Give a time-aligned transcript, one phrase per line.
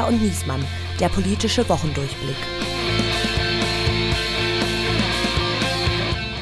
[0.00, 0.64] Geier und Niesmann,
[0.98, 2.36] der politische Wochendurchblick.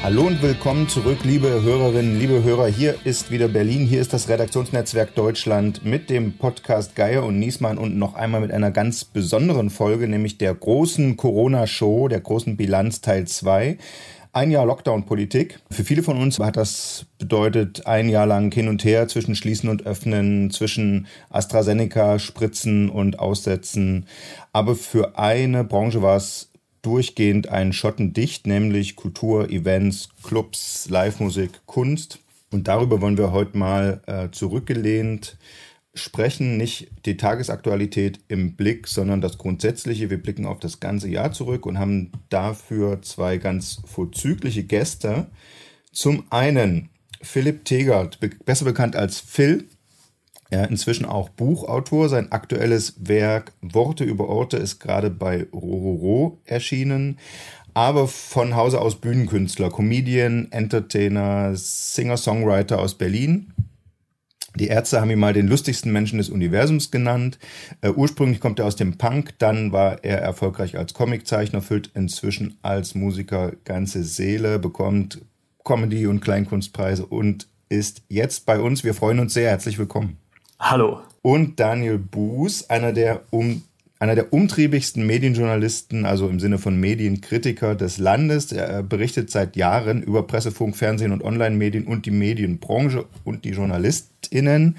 [0.01, 2.67] Hallo und willkommen zurück, liebe Hörerinnen, liebe Hörer.
[2.67, 7.77] Hier ist wieder Berlin, hier ist das Redaktionsnetzwerk Deutschland mit dem Podcast Geier und Niesmann
[7.77, 13.01] und noch einmal mit einer ganz besonderen Folge, nämlich der großen Corona-Show, der großen Bilanz
[13.01, 13.77] Teil 2.
[14.31, 15.59] Ein Jahr Lockdown-Politik.
[15.71, 19.69] Für viele von uns hat das bedeutet ein Jahr lang hin und her zwischen Schließen
[19.69, 24.05] und Öffnen, zwischen AstraZeneca, Spritzen und Aussetzen.
[24.53, 26.51] Aber für eine Branche war es
[26.83, 32.19] durchgehend ein Schotten dicht, nämlich Kultur, Events, Clubs, Live-Musik, Kunst.
[32.51, 35.37] Und darüber wollen wir heute mal äh, zurückgelehnt
[35.93, 40.09] sprechen nicht die Tagesaktualität im Blick, sondern das Grundsätzliche.
[40.09, 45.27] Wir blicken auf das ganze Jahr zurück und haben dafür zwei ganz vorzügliche Gäste.
[45.91, 46.89] Zum einen
[47.21, 49.67] Philipp Tegert, besser bekannt als Phil,
[50.51, 52.09] ja, inzwischen auch Buchautor.
[52.09, 57.19] Sein aktuelles Werk Worte über Orte ist gerade bei Rororo erschienen.
[57.73, 63.53] Aber von Hause aus Bühnenkünstler, Comedian, Entertainer, Singer-Songwriter aus Berlin.
[64.55, 67.37] Die Ärzte haben ihn mal den lustigsten Menschen des Universums genannt.
[67.85, 72.57] Uh, ursprünglich kommt er aus dem Punk, dann war er erfolgreich als Comiczeichner, füllt inzwischen
[72.61, 75.21] als Musiker ganze Seele, bekommt
[75.63, 78.83] Comedy- und Kleinkunstpreise und ist jetzt bei uns.
[78.83, 79.49] Wir freuen uns sehr.
[79.49, 80.17] Herzlich willkommen.
[80.59, 81.01] Hallo.
[81.21, 83.61] Und Daniel Buß, einer der um
[83.99, 88.51] einer der umtriebigsten Medienjournalisten, also im Sinne von Medienkritiker des Landes.
[88.53, 94.77] Er berichtet seit Jahren über Pressefunk, Fernsehen und Online-Medien und die Medienbranche und die JournalistInnen.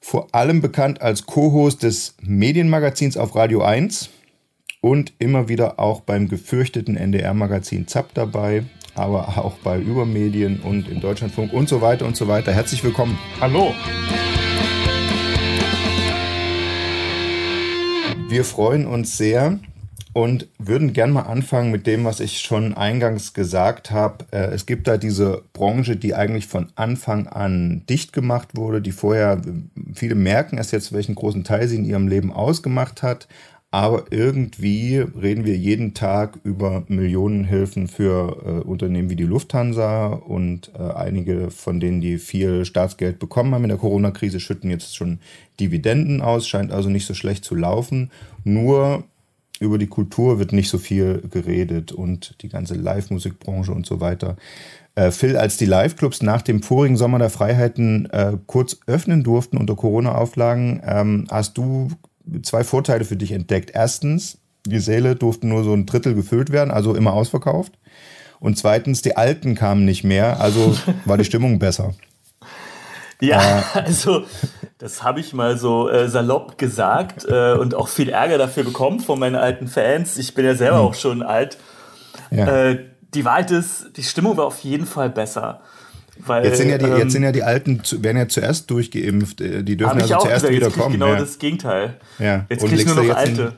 [0.00, 4.10] Vor allem bekannt als Co-Host des Medienmagazins auf Radio 1
[4.80, 8.62] und immer wieder auch beim gefürchteten NDR-Magazin ZAP dabei,
[8.94, 12.52] aber auch bei Übermedien und im Deutschlandfunk und so weiter und so weiter.
[12.52, 13.18] Herzlich willkommen.
[13.40, 13.74] Hallo.
[18.28, 19.58] Wir freuen uns sehr
[20.12, 24.26] und würden gern mal anfangen mit dem, was ich schon eingangs gesagt habe.
[24.32, 28.92] Äh, es gibt da diese Branche, die eigentlich von Anfang an dicht gemacht wurde, die
[28.92, 29.40] vorher,
[29.94, 33.28] viele merken es jetzt, welchen großen Teil sie in ihrem Leben ausgemacht hat.
[33.70, 40.72] Aber irgendwie reden wir jeden Tag über Millionenhilfen für äh, Unternehmen wie die Lufthansa und
[40.74, 45.18] äh, einige von denen, die viel Staatsgeld bekommen haben in der Corona-Krise, schütten jetzt schon
[45.60, 48.10] Dividenden aus, scheint also nicht so schlecht zu laufen.
[48.42, 49.04] Nur
[49.60, 54.36] über die Kultur wird nicht so viel geredet und die ganze Live-Musikbranche und so weiter.
[54.94, 59.58] Äh, Phil, als die Live-Clubs nach dem vorigen Sommer der Freiheiten äh, kurz öffnen durften
[59.58, 61.90] unter Corona-Auflagen, ähm, hast du
[62.42, 63.70] zwei Vorteile für dich entdeckt.
[63.74, 67.72] Erstens, die Säle durften nur so ein Drittel gefüllt werden, also immer ausverkauft.
[68.40, 71.94] Und zweitens, die Alten kamen nicht mehr, also war die Stimmung besser.
[73.20, 74.26] Ja, äh, also
[74.78, 79.00] das habe ich mal so äh, salopp gesagt äh, und auch viel Ärger dafür bekommen
[79.00, 80.16] von meinen alten Fans.
[80.18, 80.84] Ich bin ja selber hm.
[80.84, 81.58] auch schon alt.
[82.30, 82.46] Ja.
[82.46, 82.84] Äh,
[83.14, 85.62] die Wahrheit ist, die Stimmung war auf jeden Fall besser.
[86.26, 89.40] Weil, jetzt, sind ja die, ähm, jetzt sind ja die Alten, werden ja zuerst durchgeimpft,
[89.40, 90.94] äh, die dürfen also zuerst gesagt, wieder kommen.
[90.94, 91.16] Genau ja.
[91.18, 91.98] das Gegenteil.
[92.18, 92.46] Ja.
[92.48, 93.46] Jetzt kriege ich nur noch Alte.
[93.48, 93.54] Ein,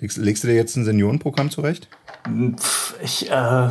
[0.00, 1.88] legst, legst, du dir jetzt ein Seniorenprogramm zurecht?
[2.56, 3.70] Pff, ich, äh,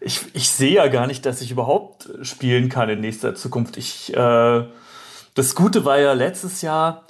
[0.00, 3.76] ich, ich sehe ja gar nicht, dass ich überhaupt spielen kann in nächster Zukunft.
[3.76, 4.64] Ich, äh,
[5.34, 7.04] das Gute war ja letztes Jahr,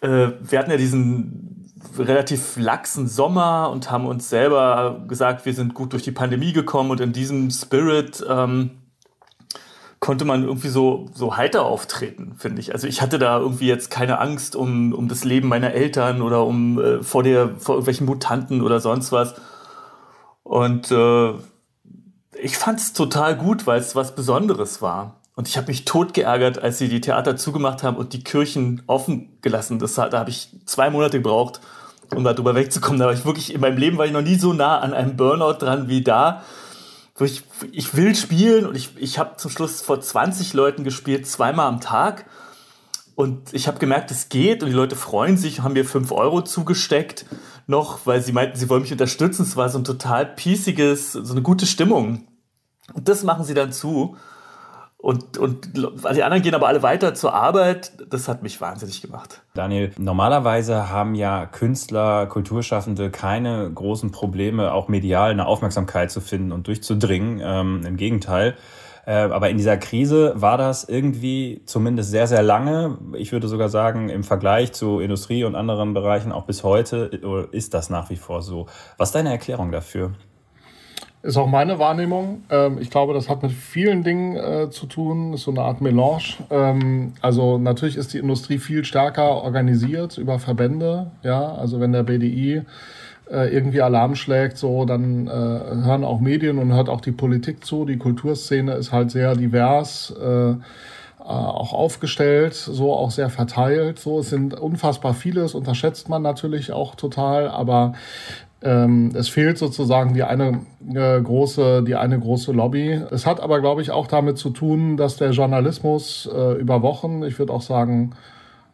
[0.00, 5.74] äh, wir hatten ja diesen relativ laxen Sommer und haben uns selber gesagt, wir sind
[5.74, 8.70] gut durch die Pandemie gekommen und in diesem Spirit ähm,
[10.04, 12.74] konnte man irgendwie so, so heiter auftreten, finde ich.
[12.74, 16.44] Also ich hatte da irgendwie jetzt keine Angst um, um das Leben meiner Eltern oder
[16.44, 19.34] um äh, vor, der, vor irgendwelchen Mutanten oder sonst was.
[20.42, 21.32] Und äh,
[22.38, 25.22] ich fand es total gut, weil es was Besonderes war.
[25.36, 28.82] Und ich habe mich tot geärgert, als sie die Theater zugemacht haben und die Kirchen
[28.86, 29.78] offen gelassen.
[29.78, 31.62] Das, da habe ich zwei Monate gebraucht,
[32.14, 33.00] um darüber wegzukommen.
[33.00, 35.16] Da war ich wirklich, in meinem Leben war ich noch nie so nah an einem
[35.16, 36.42] Burnout dran wie da
[37.16, 41.26] wo ich, ich will spielen und ich, ich habe zum Schluss vor 20 Leuten gespielt,
[41.26, 42.26] zweimal am Tag.
[43.14, 46.42] Und ich habe gemerkt, es geht und die Leute freuen sich, haben mir 5 Euro
[46.42, 47.26] zugesteckt
[47.68, 49.42] noch, weil sie meinten, sie wollen mich unterstützen.
[49.42, 52.26] Es war so ein total piesiges, so eine gute Stimmung.
[52.92, 54.16] Und das machen sie dann zu.
[55.04, 57.92] Und, und die anderen gehen aber alle weiter zur Arbeit.
[58.08, 59.42] Das hat mich wahnsinnig gemacht.
[59.52, 66.52] Daniel, normalerweise haben ja Künstler, Kulturschaffende keine großen Probleme, auch medial eine Aufmerksamkeit zu finden
[66.52, 67.42] und durchzudringen.
[67.44, 68.54] Ähm, Im Gegenteil.
[69.04, 72.96] Äh, aber in dieser Krise war das irgendwie zumindest sehr, sehr lange.
[73.12, 77.10] Ich würde sogar sagen, im Vergleich zu Industrie und anderen Bereichen auch bis heute
[77.52, 78.68] ist das nach wie vor so.
[78.96, 80.12] Was ist deine Erklärung dafür?
[81.24, 82.42] Ist auch meine Wahrnehmung.
[82.50, 85.32] Ähm, ich glaube, das hat mit vielen Dingen äh, zu tun.
[85.32, 86.34] Ist so eine Art Melange.
[86.50, 91.10] Ähm, also natürlich ist die Industrie viel stärker organisiert über Verbände.
[91.22, 92.60] Ja, also wenn der BDI
[93.30, 97.64] äh, irgendwie Alarm schlägt, so dann äh, hören auch Medien und hört auch die Politik
[97.64, 97.86] zu.
[97.86, 100.14] Die Kulturszene ist halt sehr divers.
[101.26, 103.98] Auch aufgestellt, so auch sehr verteilt.
[103.98, 107.94] So, es sind unfassbar viele, das unterschätzt man natürlich auch total, aber
[108.64, 110.60] ähm, es fehlt sozusagen die eine
[110.92, 113.00] äh, große, die eine große Lobby.
[113.10, 117.22] Es hat aber, glaube ich, auch damit zu tun, dass der Journalismus äh, über Wochen,
[117.22, 118.14] ich würde auch sagen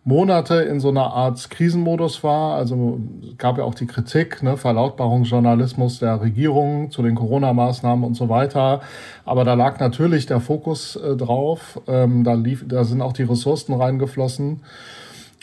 [0.05, 2.55] Monate in so einer Art Krisenmodus war.
[2.55, 3.01] Also
[3.37, 8.81] gab ja auch die Kritik, ne, Verlautbarungsjournalismus der Regierung zu den Corona-Maßnahmen und so weiter.
[9.25, 11.81] Aber da lag natürlich der Fokus äh, drauf.
[11.87, 14.61] Ähm, da, lief, da sind auch die Ressourcen reingeflossen.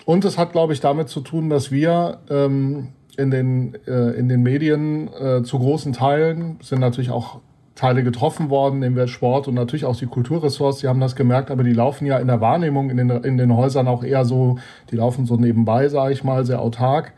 [0.06, 4.30] Und es hat, glaube ich, damit zu tun, dass wir ähm, in den, äh, in
[4.30, 7.42] den Medien äh, zu großen Teilen sind natürlich auch
[7.78, 11.52] Teile getroffen worden, nehmen wir Sport und natürlich auch die Kulturressorts, die haben das gemerkt,
[11.52, 14.58] aber die laufen ja in der Wahrnehmung in den, in den Häusern auch eher so,
[14.92, 17.14] die laufen so nebenbei, sage ich mal, sehr autark.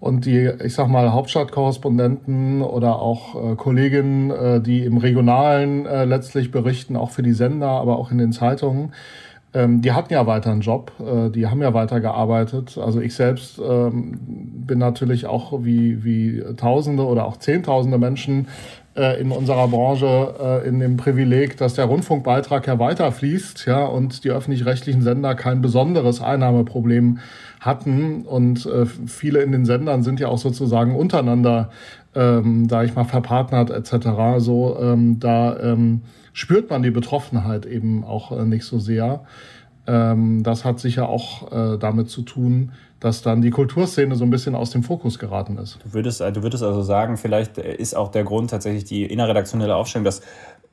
[0.00, 6.04] Und die, ich sag mal, Hauptstadtkorrespondenten oder auch äh, Kolleginnen, äh, die im Regionalen äh,
[6.04, 8.92] letztlich berichten, auch für die Sender, aber auch in den Zeitungen,
[9.54, 12.76] ähm, die hatten ja weiter einen Job, äh, die haben ja weiter gearbeitet.
[12.76, 14.18] Also ich selbst ähm,
[14.66, 18.48] bin natürlich auch wie, wie Tausende oder auch Zehntausende Menschen
[18.96, 24.24] äh, in unserer Branche äh, in dem Privileg, dass der Rundfunkbeitrag ja weiterfließt, ja, und
[24.24, 27.18] die öffentlich-rechtlichen Sender kein besonderes Einnahmeproblem
[27.60, 28.22] hatten.
[28.22, 31.70] Und äh, viele in den Sendern sind ja auch sozusagen untereinander,
[32.14, 34.08] ähm, sage ich mal, verpartnert etc.
[34.38, 36.02] So, ähm, da ähm,
[36.32, 39.24] spürt man die Betroffenheit eben auch äh, nicht so sehr.
[39.86, 44.30] Ähm, das hat sicher auch äh, damit zu tun, dass dann die Kulturszene so ein
[44.30, 45.78] bisschen aus dem Fokus geraten ist.
[45.84, 50.04] Du würdest, du würdest also sagen, vielleicht ist auch der Grund tatsächlich die innerredaktionelle Aufstellung,
[50.04, 50.22] dass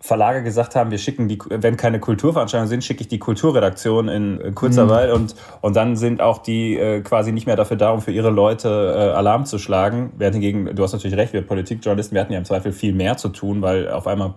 [0.01, 4.41] Verlage gesagt haben, wir schicken die, wenn keine Kulturveranstaltungen sind, schicke ich die Kulturredaktion in,
[4.41, 5.15] in Kurzarbeit mhm.
[5.15, 8.31] und, und dann sind auch die äh, quasi nicht mehr dafür da, um für ihre
[8.31, 10.11] Leute äh, Alarm zu schlagen.
[10.17, 13.17] Während hingegen, du hast natürlich recht, wir Politikjournalisten, wir hatten ja im Zweifel viel mehr
[13.17, 14.33] zu tun, weil auf einmal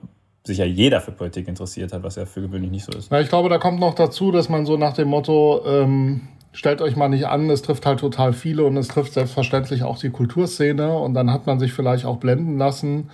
[0.46, 3.11] sich ja jeder für Politik interessiert hat, was ja für gewöhnlich nicht so ist.
[3.11, 6.82] Ja, ich glaube, da kommt noch dazu, dass man so nach dem Motto, ähm, stellt
[6.82, 10.11] euch mal nicht an, es trifft halt total viele und es trifft selbstverständlich auch die
[10.11, 13.08] Kulturszene und dann hat man sich vielleicht auch blenden lassen.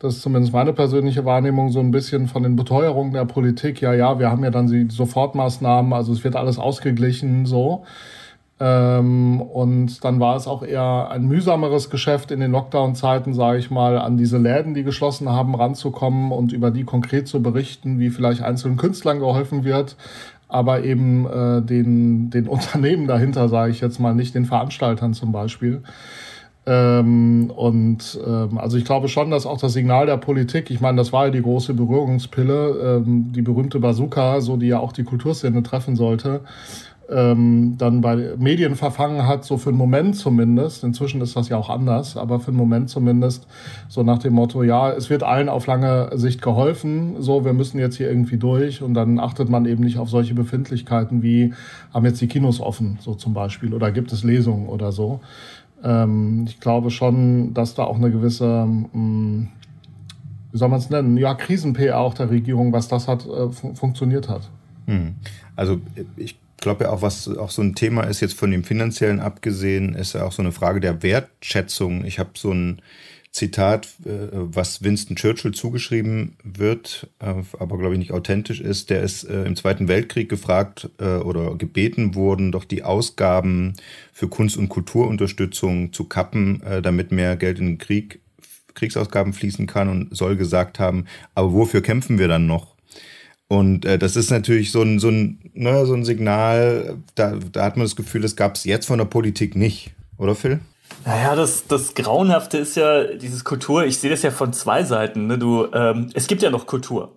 [0.00, 3.82] Das ist zumindest meine persönliche Wahrnehmung, so ein bisschen von den Beteuerungen der Politik.
[3.82, 7.84] Ja, ja, wir haben ja dann die Sofortmaßnahmen, also es wird alles ausgeglichen, so.
[8.58, 13.70] Ähm, und dann war es auch eher ein mühsameres Geschäft in den Lockdown-Zeiten, sage ich
[13.70, 18.08] mal, an diese Läden, die geschlossen haben, ranzukommen und über die konkret zu berichten, wie
[18.08, 19.96] vielleicht einzelnen Künstlern geholfen wird,
[20.48, 25.30] aber eben äh, den, den Unternehmen dahinter, sage ich jetzt mal, nicht den Veranstaltern zum
[25.30, 25.82] Beispiel.
[26.66, 30.98] Ähm, und ähm, also ich glaube schon, dass auch das Signal der Politik, ich meine,
[30.98, 35.04] das war ja die große Berührungspille, ähm, die berühmte Bazooka, so die ja auch die
[35.04, 36.42] Kulturszene treffen sollte,
[37.10, 41.56] ähm, dann bei Medien verfangen hat, so für einen Moment zumindest, inzwischen ist das ja
[41.56, 43.46] auch anders, aber für einen Moment zumindest,
[43.88, 47.78] so nach dem Motto, ja, es wird allen auf lange Sicht geholfen, so, wir müssen
[47.78, 51.52] jetzt hier irgendwie durch und dann achtet man eben nicht auf solche Befindlichkeiten wie,
[51.92, 55.20] haben jetzt die Kinos offen, so zum Beispiel, oder gibt es Lesungen oder so.
[55.82, 59.48] Ähm, ich glaube schon, dass da auch eine gewisse, mh, hm,
[60.52, 63.76] wie soll man es nennen, ja, Krisen-PR auch der Regierung, was das hat, äh, fun
[63.76, 64.50] funktioniert hat.
[64.86, 65.14] Hm.
[65.56, 65.80] Also
[66.16, 69.94] ich glaube ja auch, was auch so ein Thema ist, jetzt von dem finanziellen abgesehen,
[69.94, 72.04] ist ja auch so eine Frage der Wertschätzung.
[72.04, 72.82] Ich habe so ein
[73.32, 78.90] Zitat, äh, was Winston Churchill zugeschrieben wird, äh, aber glaube ich nicht authentisch ist.
[78.90, 83.74] Der ist äh, im Zweiten Weltkrieg gefragt oder gebeten worden, doch die Ausgaben
[84.12, 88.20] für Kunst- und Kulturunterstützung zu kappen, damit mehr Geld in den Krieg,
[88.74, 92.76] Kriegsausgaben fließen kann und soll gesagt haben, aber wofür kämpfen wir dann noch?
[93.48, 97.64] Und äh, das ist natürlich so ein, so ein, ne, so ein Signal, da, da
[97.64, 100.60] hat man das Gefühl, das gab es jetzt von der Politik nicht, oder Phil?
[101.04, 105.26] Naja, das, das Grauenhafte ist ja dieses Kultur, ich sehe das ja von zwei Seiten.
[105.26, 105.38] Ne?
[105.38, 107.16] Du, ähm, es gibt ja noch Kultur.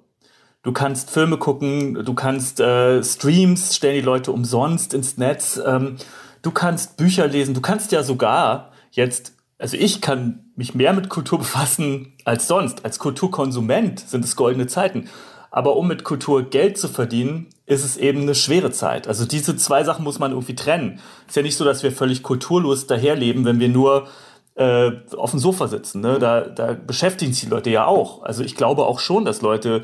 [0.63, 5.97] Du kannst Filme gucken, du kannst äh, Streams, stellen die Leute umsonst ins Netz, ähm,
[6.41, 11.09] du kannst Bücher lesen, du kannst ja sogar jetzt, also ich kann mich mehr mit
[11.09, 12.85] Kultur befassen als sonst.
[12.85, 15.09] Als Kulturkonsument sind es goldene Zeiten.
[15.51, 19.07] Aber um mit Kultur Geld zu verdienen, ist es eben eine schwere Zeit.
[19.07, 20.99] Also diese zwei Sachen muss man irgendwie trennen.
[21.27, 24.07] Ist ja nicht so, dass wir völlig kulturlos daherleben, wenn wir nur
[24.55, 26.01] äh, auf dem Sofa sitzen.
[26.01, 26.19] Ne?
[26.19, 28.23] Da, da beschäftigen sich die Leute ja auch.
[28.23, 29.83] Also ich glaube auch schon, dass Leute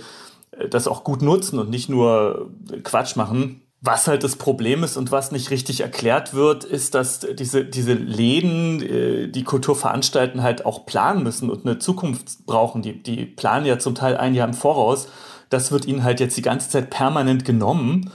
[0.52, 2.52] äh, das auch gut nutzen und nicht nur
[2.84, 3.62] Quatsch machen.
[3.82, 7.94] was halt das Problem ist und was nicht richtig erklärt wird, ist, dass diese, diese
[7.94, 12.82] Läden, äh, die Kultur veranstalten, halt auch planen müssen und eine Zukunft brauchen.
[12.82, 15.08] Die, die planen ja zum Teil ein Jahr im Voraus.
[15.50, 18.12] Das wird ihnen halt jetzt die ganze Zeit permanent genommen.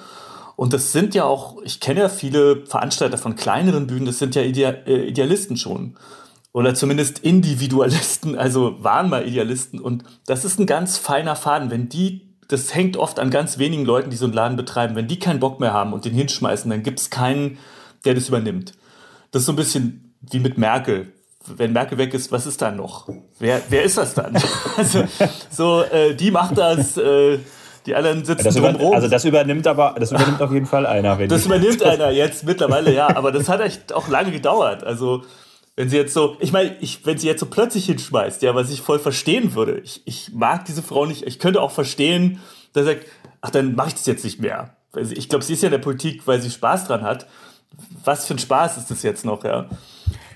[0.57, 4.35] Und das sind ja auch, ich kenne ja viele Veranstalter von kleineren Bühnen, das sind
[4.37, 5.97] ja äh, Idealisten schon.
[6.53, 9.81] Oder zumindest Individualisten, also waren mal Idealisten.
[9.81, 11.71] Und das ist ein ganz feiner Faden.
[11.71, 14.97] Wenn die das hängt oft an ganz wenigen Leuten, die so einen Laden betreiben.
[14.97, 17.59] Wenn die keinen Bock mehr haben und den hinschmeißen, dann gibt es keinen,
[18.05, 18.75] der das übernimmt.
[19.31, 21.13] Das ist so ein bisschen wie mit Merkel.
[21.47, 23.09] Wenn Merkel weg ist, was ist dann noch?
[23.39, 24.35] Wer, wer ist das dann?
[24.77, 25.05] also,
[25.51, 27.39] so, äh, die macht das, äh,
[27.87, 28.95] die anderen sitzen das über, rum.
[28.95, 31.19] Also das übernimmt aber, das übernimmt auf jeden Fall einer.
[31.19, 34.85] Wenn das übernimmt einer jetzt mittlerweile, ja, aber das hat echt auch lange gedauert.
[34.85, 35.23] Also
[35.77, 38.71] wenn sie jetzt so, ich meine, ich, wenn sie jetzt so plötzlich hinschmeißt, ja, was
[38.71, 39.81] ich voll verstehen würde.
[39.81, 41.27] Ich, ich mag diese Frau nicht.
[41.27, 42.41] Ich könnte auch verstehen,
[42.73, 43.07] dass er sagt,
[43.41, 44.77] ach, dann mache ich das jetzt nicht mehr.
[44.97, 47.27] Ich glaube, sie ist ja in der Politik, weil sie Spaß dran hat.
[48.05, 49.69] Was für ein Spaß ist das jetzt noch, ja?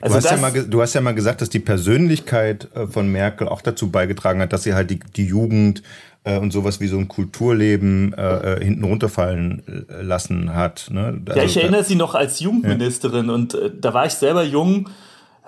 [0.00, 3.10] Also du, hast ja mal, du hast ja mal gesagt, dass die Persönlichkeit äh, von
[3.10, 5.82] Merkel auch dazu beigetragen hat, dass sie halt die, die Jugend
[6.24, 9.62] äh, und sowas wie so ein Kulturleben äh, äh hinten runterfallen
[10.00, 10.88] lassen hat.
[10.90, 11.20] Ne?
[11.26, 13.34] Also, ja, ich erinnere sie noch als Jugendministerin ja.
[13.34, 14.88] und äh, da war ich selber jung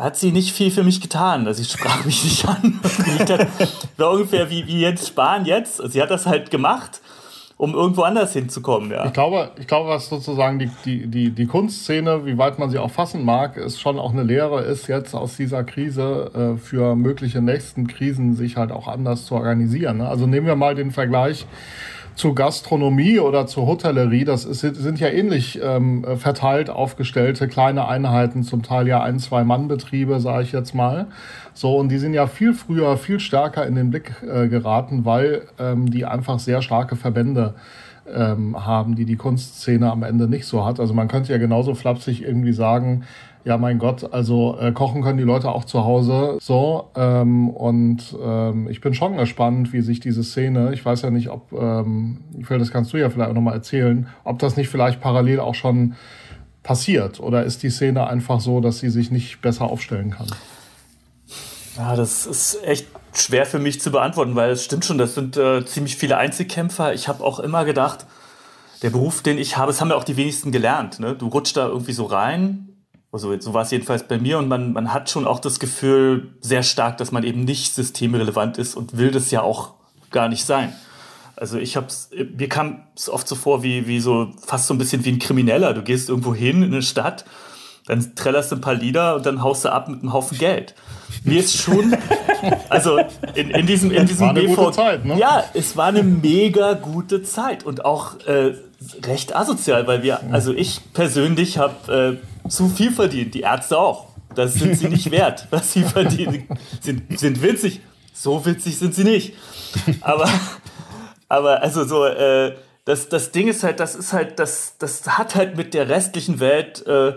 [0.01, 1.47] hat sie nicht viel für mich getan.
[1.47, 2.81] Also sie sprach mich nicht an.
[3.99, 5.77] war ungefähr wie, wie Jens Spahn jetzt.
[5.93, 7.03] Sie hat das halt gemacht,
[7.61, 8.91] um irgendwo anders hinzukommen.
[8.91, 9.05] Ja.
[9.05, 12.79] Ich, glaube, ich glaube, was sozusagen die, die, die, die Kunstszene, wie weit man sie
[12.79, 16.97] auch fassen mag, ist schon auch eine Lehre ist, jetzt aus dieser Krise äh, für
[16.97, 19.99] mögliche nächsten Krisen sich halt auch anders zu organisieren.
[19.99, 20.09] Ne?
[20.09, 21.45] Also nehmen wir mal den Vergleich
[22.15, 28.43] zur Gastronomie oder zur Hotellerie, das ist, sind ja ähnlich ähm, verteilt aufgestellte kleine Einheiten,
[28.43, 31.07] zum Teil ja ein, zwei Mann-Betriebe, sage ich jetzt mal.
[31.55, 35.43] So, und die sind ja viel früher, viel stärker in den Blick äh, geraten, weil
[35.59, 37.55] ähm, die einfach sehr starke Verbände
[38.15, 40.81] ähm, haben, die die Kunstszene am Ende nicht so hat.
[40.81, 43.05] Also man könnte ja genauso flapsig irgendwie sagen,
[43.45, 46.91] ja, mein Gott, also äh, kochen können die Leute auch zu Hause so.
[46.95, 51.31] Ähm, und ähm, ich bin schon gespannt, wie sich diese Szene, ich weiß ja nicht,
[51.31, 55.01] ob, ähm, Phil, das kannst du ja vielleicht auch nochmal erzählen, ob das nicht vielleicht
[55.01, 55.95] parallel auch schon
[56.63, 60.27] passiert oder ist die Szene einfach so, dass sie sich nicht besser aufstellen kann?
[61.77, 65.39] Ja, das ist echt schwer für mich zu beantworten, weil es stimmt schon, das sind
[65.39, 66.93] äh, ziemlich viele Einzelkämpfer.
[66.93, 68.07] Ich habe auch immer gedacht,
[68.83, 71.01] der Beruf, den ich habe, das haben ja auch die wenigsten gelernt.
[71.01, 71.15] Ne?
[71.15, 72.70] Du rutschst da irgendwie so rein,
[73.13, 76.29] also so war es jedenfalls bei mir und man, man hat schon auch das Gefühl
[76.41, 79.75] sehr stark, dass man eben nicht systemrelevant ist und will das ja auch
[80.11, 80.73] gar nicht sein.
[81.37, 84.79] Also ich hab's, mir kam es oft so vor wie, wie so, fast so ein
[84.79, 85.75] bisschen wie ein Krimineller.
[85.75, 87.25] Du gehst irgendwo hin in eine Stadt,
[87.87, 90.75] dann trällerst du ein paar Lieder und dann haust du ab mit einem Haufen Geld.
[91.25, 91.97] Mir ist schon,
[92.69, 92.99] also
[93.35, 95.19] in, in diesem, in diesem war eine BV, gute Zeit, ne?
[95.19, 98.55] Ja, es war eine mega gute Zeit und auch äh,
[99.05, 103.35] recht asozial, weil wir, also ich persönlich habe äh, zu viel verdient.
[103.35, 104.09] Die Ärzte auch.
[104.35, 106.47] Das sind sie nicht wert, was sie verdienen.
[106.81, 107.81] Sind, sind witzig.
[108.13, 109.35] So witzig sind sie nicht.
[110.01, 110.29] Aber,
[111.29, 115.35] aber also so, äh, das, das Ding ist halt, das ist halt, das, das hat
[115.35, 117.15] halt mit der restlichen Welt äh,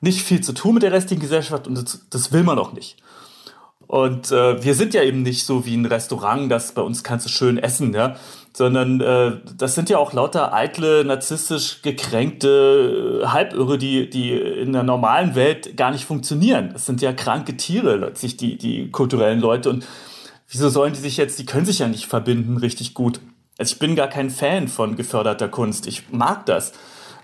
[0.00, 2.96] nicht viel zu tun mit der restlichen Gesellschaft und das, das will man auch nicht.
[3.86, 7.26] Und äh, wir sind ja eben nicht so wie ein Restaurant, das bei uns kannst
[7.26, 8.16] du schön essen, ja
[8.58, 14.72] sondern äh, das sind ja auch lauter eitle, narzisstisch gekränkte äh, Halbirre, die, die in
[14.72, 16.70] der normalen Welt gar nicht funktionieren.
[16.72, 19.70] Das sind ja kranke Tiere, letztlich die, die kulturellen Leute.
[19.70, 19.86] Und
[20.48, 23.20] wieso sollen die sich jetzt, die können sich ja nicht verbinden richtig gut.
[23.58, 25.86] Also ich bin gar kein Fan von geförderter Kunst.
[25.86, 26.72] Ich mag das,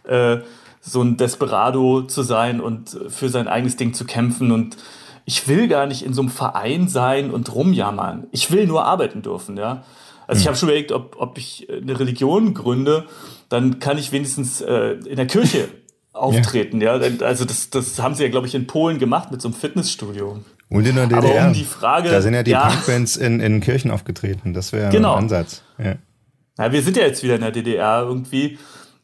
[0.04, 0.38] äh,
[0.80, 4.76] so ein Desperado zu sein und für sein eigenes Ding zu kämpfen und
[5.24, 8.28] ich will gar nicht in so einem Verein sein und rumjammern.
[8.30, 9.82] Ich will nur arbeiten dürfen, ja.
[10.26, 10.48] Also ich hm.
[10.48, 13.06] habe schon überlegt, ob, ob ich eine Religion gründe,
[13.48, 15.68] dann kann ich wenigstens äh, in der Kirche
[16.12, 16.80] auftreten.
[16.80, 16.96] Ja.
[16.96, 17.26] ja.
[17.26, 20.40] Also das, das haben sie ja, glaube ich, in Polen gemacht mit so einem Fitnessstudio.
[20.70, 21.36] Und in der DDR.
[21.36, 24.54] Aber um die Frage, da sind ja die ja, Punkbands in, in Kirchen aufgetreten.
[24.54, 25.14] Das wäre genau.
[25.14, 25.62] ein Ansatz.
[25.78, 25.96] Ja.
[26.58, 28.58] ja, wir sind ja jetzt wieder in der DDR irgendwie.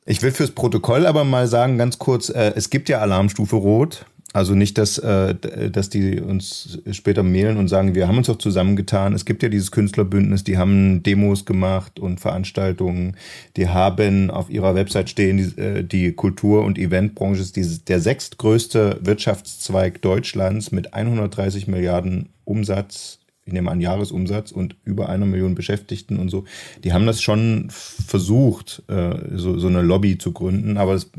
[0.07, 4.07] Ich will fürs Protokoll aber mal sagen, ganz kurz, äh, es gibt ja Alarmstufe Rot.
[4.33, 5.35] Also nicht, dass, äh,
[5.71, 9.13] dass die uns später mailen und sagen, wir haben uns doch zusammengetan.
[9.13, 13.17] Es gibt ja dieses Künstlerbündnis, die haben Demos gemacht und Veranstaltungen.
[13.57, 18.01] Die haben auf ihrer Website stehen, die, äh, die Kultur- und Eventbranche ist die, der
[18.01, 25.57] sechstgrößte Wirtschaftszweig Deutschlands mit 130 Milliarden Umsatz ich nehme an Jahresumsatz und über einer Million
[25.57, 26.45] Beschäftigten und so.
[26.85, 31.11] Die haben das schon versucht, äh, so, so eine Lobby zu gründen, aber es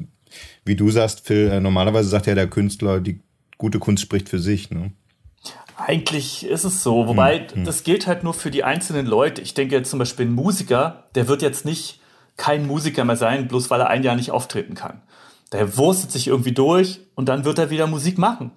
[0.65, 3.19] wie du sagst, Phil, äh, normalerweise sagt ja der Künstler, die
[3.57, 4.71] gute Kunst spricht für sich.
[4.71, 4.91] Ne?
[5.77, 7.63] Eigentlich ist es so, wobei hm, hm.
[7.65, 9.41] das gilt halt nur für die einzelnen Leute.
[9.41, 12.00] Ich denke jetzt zum Beispiel ein Musiker, der wird jetzt nicht
[12.38, 15.01] kein Musiker mehr sein, bloß weil er ein Jahr nicht auftreten kann.
[15.51, 18.51] Der wurstet sich irgendwie durch und dann wird er wieder Musik machen.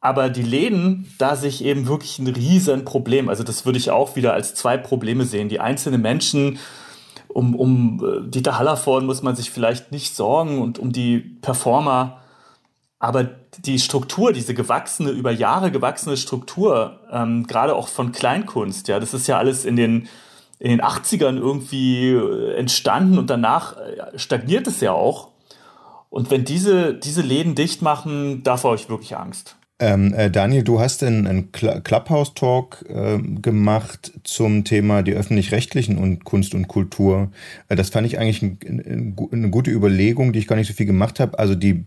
[0.00, 3.28] Aber die Läden, da sehe ich eben wirklich ein riesen Problem.
[3.28, 5.48] Also das würde ich auch wieder als zwei Probleme sehen.
[5.48, 6.58] Die einzelnen Menschen,
[7.36, 12.22] um, um äh, Dieter Hallervorden muss man sich vielleicht nicht sorgen und um die Performer.
[12.98, 13.24] Aber
[13.58, 19.12] die Struktur, diese gewachsene, über Jahre gewachsene Struktur, ähm, gerade auch von Kleinkunst, ja, das
[19.12, 20.08] ist ja alles in den,
[20.58, 25.28] in den 80ern irgendwie äh, entstanden und danach äh, stagniert es ja auch.
[26.08, 29.56] Und wenn diese, diese Läden dicht machen, davor habe ich wirklich Angst.
[29.78, 36.54] Ähm, äh, Daniel, du hast einen, Clubhouse-Talk äh, gemacht zum Thema die öffentlich-rechtlichen und Kunst
[36.54, 37.30] und Kultur.
[37.68, 40.72] Äh, das fand ich eigentlich ein, ein, eine gute Überlegung, die ich gar nicht so
[40.72, 41.38] viel gemacht habe.
[41.38, 41.84] Also die,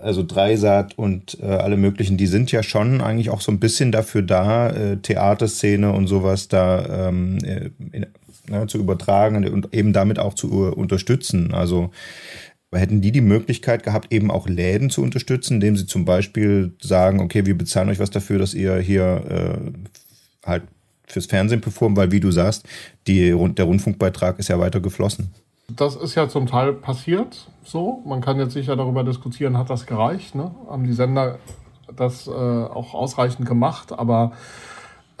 [0.00, 3.92] also Dreisat und äh, alle möglichen, die sind ja schon eigentlich auch so ein bisschen
[3.92, 8.06] dafür da, äh, Theaterszene und sowas da ähm, äh, in,
[8.48, 11.52] na, zu übertragen und eben damit auch zu unterstützen.
[11.52, 11.90] Also
[12.72, 17.20] hätten die die Möglichkeit gehabt, eben auch Läden zu unterstützen, indem sie zum Beispiel sagen,
[17.20, 19.60] okay, wir bezahlen euch was dafür, dass ihr hier
[20.44, 20.64] äh, halt
[21.06, 22.66] fürs Fernsehen performt, weil wie du sagst,
[23.06, 25.32] die, der Rundfunkbeitrag ist ja weiter geflossen.
[25.68, 28.02] Das ist ja zum Teil passiert so.
[28.06, 30.34] Man kann jetzt sicher darüber diskutieren, hat das gereicht?
[30.34, 30.50] Ne?
[30.68, 31.38] Haben die Sender
[31.94, 33.92] das äh, auch ausreichend gemacht?
[33.92, 34.32] Aber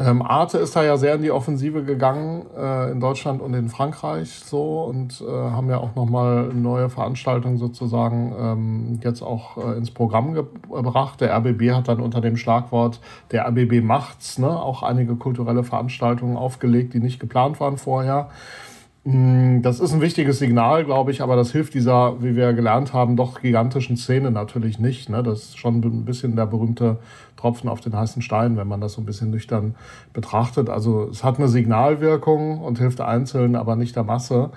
[0.00, 3.68] ähm, Arte ist da ja sehr in die Offensive gegangen äh, in Deutschland und in
[3.68, 9.76] Frankreich so und äh, haben ja auch nochmal neue Veranstaltungen sozusagen ähm, jetzt auch äh,
[9.76, 11.20] ins Programm gebracht.
[11.20, 13.00] Der RBB hat dann unter dem Schlagwort
[13.32, 18.30] der RBB macht's ne, auch einige kulturelle Veranstaltungen aufgelegt, die nicht geplant waren vorher.
[19.10, 22.92] Mm, das ist ein wichtiges Signal, glaube ich, aber das hilft dieser, wie wir gelernt
[22.92, 25.08] haben, doch gigantischen Szene natürlich nicht.
[25.08, 25.22] Ne?
[25.22, 26.98] Das ist schon ein bisschen der berühmte
[27.36, 29.76] Tropfen auf den heißen Stein, wenn man das so ein bisschen nüchtern
[30.12, 30.68] betrachtet.
[30.68, 34.50] Also es hat eine Signalwirkung und hilft Einzelnen, aber nicht der Masse.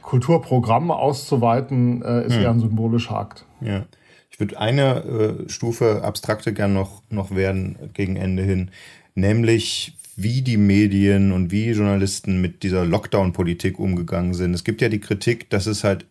[0.00, 2.42] Kulturprogramme auszuweiten, äh, ist hm.
[2.42, 3.44] eher ein symbolischer Akt.
[3.60, 3.82] Ja.
[4.30, 8.70] Ich würde eine äh, Stufe abstrakter gern noch, noch werden gegen Ende hin,
[9.14, 14.54] nämlich wie die Medien und wie Journalisten mit dieser Lockdown-Politik umgegangen sind.
[14.54, 16.06] Es gibt ja die Kritik, dass es halt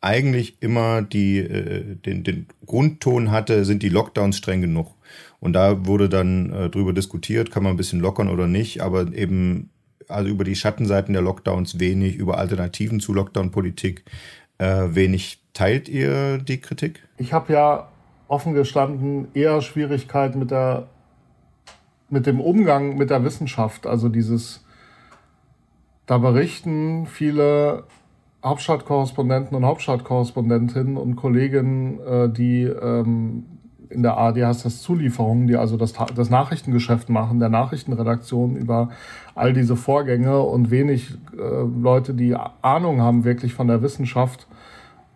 [0.00, 4.94] eigentlich immer die, äh, den, den Grundton hatte, sind die Lockdowns streng genug.
[5.40, 9.12] Und da wurde dann äh, drüber diskutiert, kann man ein bisschen lockern oder nicht, aber
[9.14, 9.70] eben
[10.08, 14.04] also über die Schattenseiten der Lockdowns wenig, über Alternativen zu Lockdown-Politik
[14.58, 15.40] äh, wenig.
[15.54, 17.02] Teilt ihr die Kritik?
[17.16, 17.88] Ich habe ja
[18.26, 20.88] offen gestanden eher Schwierigkeiten mit der
[22.10, 24.64] mit dem Umgang mit der Wissenschaft, also dieses,
[26.06, 27.84] da berichten viele
[28.44, 33.44] Hauptstadtkorrespondenten und Hauptstadtkorrespondentinnen und Kolleginnen, äh, die ähm,
[33.88, 38.90] in der ARD heißt das Zulieferungen, die also das, das Nachrichtengeschäft machen, der Nachrichtenredaktion über
[39.34, 44.46] all diese Vorgänge und wenig äh, Leute, die Ahnung haben wirklich von der Wissenschaft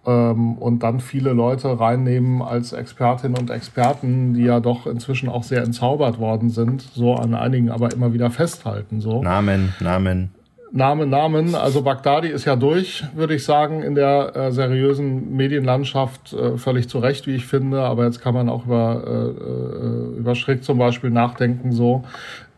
[0.08, 5.62] und dann viele Leute reinnehmen als Expertinnen und Experten, die ja doch inzwischen auch sehr
[5.62, 9.00] entzaubert worden sind, so an einigen aber immer wieder festhalten.
[9.00, 9.22] So.
[9.22, 10.30] Namen, Namen.
[10.70, 11.54] Namen, Namen.
[11.54, 16.88] Also Bagdadi ist ja durch, würde ich sagen, in der äh, seriösen Medienlandschaft äh, völlig
[16.88, 17.80] zu Recht, wie ich finde.
[17.82, 22.04] Aber jetzt kann man auch über, äh, äh über Schrick zum Beispiel nachdenken, so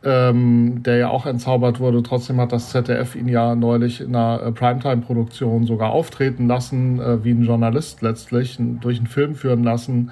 [0.04, 2.02] ähm, der ja auch entzaubert wurde.
[2.02, 7.22] Trotzdem hat das ZDF ihn ja neulich in einer äh, Primetime-Produktion sogar auftreten lassen, äh,
[7.24, 10.10] wie ein Journalist letztlich, durch einen Film führen lassen.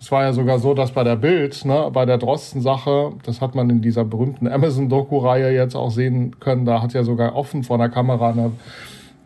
[0.00, 3.54] Es war ja sogar so, dass bei der Bild, ne, bei der Drosten-Sache, das hat
[3.54, 7.78] man in dieser berühmten Amazon-Doku-Reihe jetzt auch sehen können, da hat ja sogar offen vor
[7.78, 8.50] der Kamera eine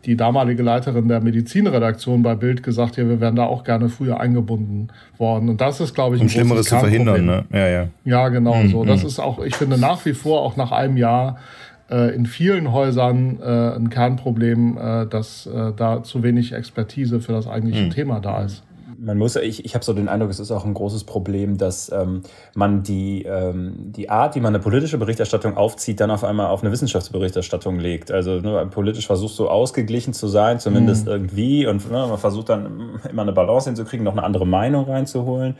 [0.07, 4.21] die damalige Leiterin der Medizinredaktion bei Bild gesagt, ja, wir wären da auch gerne früher
[4.21, 4.89] eingebunden
[5.19, 5.49] worden.
[5.49, 7.45] Und das ist, glaube ich, ein um Schlimmeres zu verhindern, ne?
[7.53, 7.89] Ja, ja.
[8.05, 8.71] Ja, genau mhm.
[8.71, 8.85] so.
[8.85, 11.39] Das ist auch, ich finde nach wie vor, auch nach einem Jahr,
[11.91, 17.33] äh, in vielen Häusern äh, ein Kernproblem, äh, dass äh, da zu wenig Expertise für
[17.33, 17.91] das eigentliche mhm.
[17.91, 18.63] Thema da ist
[18.99, 21.91] man muss, ich, ich habe so den Eindruck, es ist auch ein großes Problem, dass
[21.93, 22.23] ähm,
[22.55, 26.63] man die, ähm, die Art, wie man eine politische Berichterstattung aufzieht, dann auf einmal auf
[26.63, 28.11] eine Wissenschaftsberichterstattung legt.
[28.11, 31.13] Also ne, politisch versuchst du ausgeglichen zu sein, zumindest mhm.
[31.13, 35.57] irgendwie, und ne, man versucht dann immer eine Balance hinzukriegen, noch eine andere Meinung reinzuholen.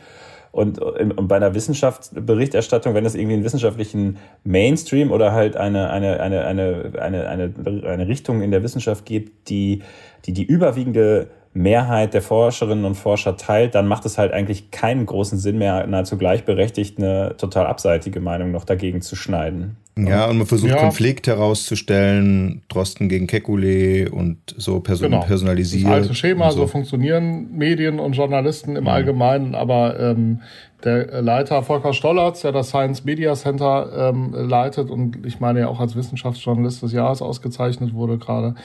[0.51, 6.19] Und, und bei einer Wissenschaftsberichterstattung, wenn es irgendwie einen wissenschaftlichen Mainstream oder halt eine, eine,
[6.19, 7.53] eine, eine, eine, eine,
[7.85, 9.83] eine Richtung in der Wissenschaft gibt, die
[10.27, 15.05] die, die überwiegende Mehrheit der Forscherinnen und Forscher teilt, dann macht es halt eigentlich keinen
[15.05, 19.75] großen Sinn mehr, nahezu gleichberechtigt eine total abseitige Meinung noch dagegen zu schneiden.
[19.97, 20.77] Ja, und man versucht ja.
[20.77, 25.23] Konflikt herauszustellen, Drosten gegen Kekulé und so person genau.
[25.23, 25.85] personalisiert.
[25.85, 26.59] Das alte Schema, so.
[26.59, 26.67] so.
[26.67, 28.91] funktionieren Medien und Journalisten im ja.
[28.91, 30.41] Allgemeinen, aber ähm,
[30.83, 35.67] der Leiter Volker Stollertz, der das Science Media Center ähm, leitet und ich meine ja
[35.67, 38.55] auch als Wissenschaftsjournalist des Jahres ausgezeichnet wurde gerade,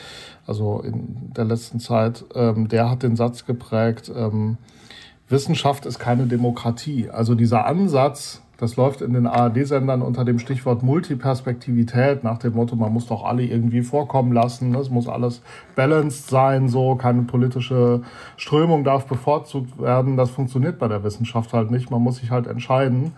[0.47, 4.59] also in der letzten Zeit, ähm, der hat den Satz geprägt, ähm,
[5.29, 7.09] Wissenschaft ist keine Demokratie.
[7.09, 12.77] Also dieser Ansatz, das läuft in den ARD-Sendern unter dem Stichwort Multiperspektivität, nach dem Motto,
[12.77, 15.43] man muss doch alle irgendwie vorkommen lassen, es muss alles
[15.75, 18.03] balanced sein, so, keine politische
[18.37, 20.17] Strömung darf bevorzugt werden.
[20.17, 21.91] Das funktioniert bei der Wissenschaft halt nicht.
[21.91, 23.13] Man muss sich halt entscheiden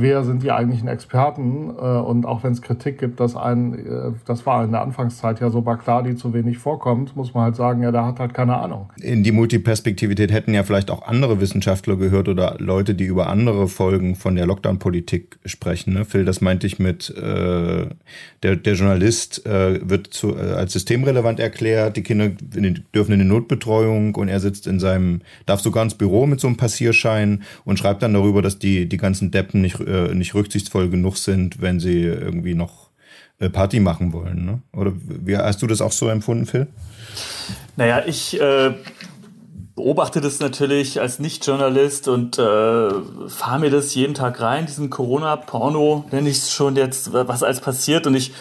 [0.00, 1.70] wer sind die eigentlichen Experten.
[1.70, 5.40] Äh, und auch wenn es Kritik gibt, dass ein, äh, das war in der Anfangszeit
[5.40, 8.56] ja so Bakladi zu wenig vorkommt, muss man halt sagen, ja, der hat halt keine
[8.56, 8.90] Ahnung.
[9.00, 13.68] In die Multiperspektivität hätten ja vielleicht auch andere Wissenschaftler gehört oder Leute, die über andere
[13.68, 15.94] Folgen von der Lockdown-Politik sprechen.
[15.94, 16.04] Ne?
[16.04, 17.86] Phil, das meinte ich mit, äh,
[18.42, 23.24] der, der Journalist äh, wird zu, äh, als systemrelevant erklärt, die Kinder dürfen in die
[23.24, 27.78] Notbetreuung und er sitzt in seinem, darf sogar ins Büro mit so einem Passierschein und
[27.78, 31.80] schreibt dann darüber, dass die, die ganzen Deppen nicht äh, nicht rücksichtsvoll genug sind, wenn
[31.80, 32.90] sie irgendwie noch
[33.40, 34.44] äh, Party machen wollen.
[34.44, 34.62] Ne?
[34.72, 36.66] Oder wie hast du das auch so empfunden, Phil?
[37.76, 38.74] Naja, ich äh,
[39.74, 42.90] beobachte das natürlich als Nicht-Journalist und äh,
[43.28, 47.60] fahre mir das jeden Tag rein, diesen Corona-Porno, nenne ich es schon jetzt, was alles
[47.60, 48.06] passiert.
[48.06, 48.32] Und ich,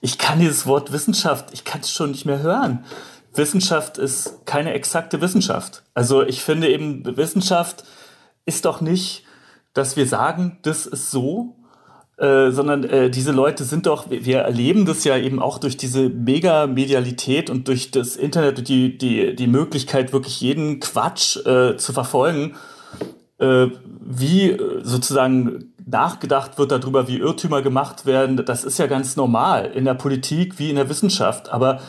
[0.00, 2.84] ich kann dieses Wort Wissenschaft, ich kann es schon nicht mehr hören.
[3.34, 5.82] Wissenschaft ist keine exakte Wissenschaft.
[5.94, 7.84] Also ich finde eben, Wissenschaft
[8.46, 9.24] ist doch nicht
[9.74, 11.56] dass wir sagen, das ist so,
[12.16, 16.08] äh, sondern äh, diese Leute sind doch, wir erleben das ja eben auch durch diese
[16.08, 21.92] Mega-Medialität und durch das Internet und die, die, die Möglichkeit, wirklich jeden Quatsch äh, zu
[21.92, 22.54] verfolgen,
[23.38, 23.66] äh,
[24.00, 28.42] wie äh, sozusagen nachgedacht wird darüber, wie Irrtümer gemacht werden.
[28.46, 31.48] Das ist ja ganz normal in der Politik wie in der Wissenschaft.
[31.50, 31.80] Aber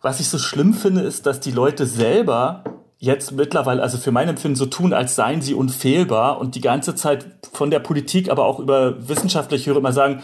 [0.00, 2.64] was ich so schlimm finde, ist, dass die Leute selber
[3.04, 6.94] jetzt mittlerweile, also für mein Empfinden, so tun, als seien sie unfehlbar und die ganze
[6.94, 10.22] Zeit von der Politik, aber auch über wissenschaftliche höre immer sagen,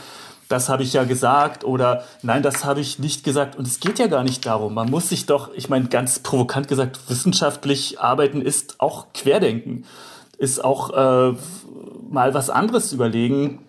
[0.49, 3.55] das habe ich ja gesagt oder nein, das habe ich nicht gesagt.
[3.55, 4.75] Und es geht ja gar nicht darum.
[4.75, 9.85] Man muss sich doch, ich meine, ganz provokant gesagt, wissenschaftlich arbeiten ist auch Querdenken,
[10.39, 11.37] ist auch äh,
[12.11, 13.61] mal was anderes überlegen.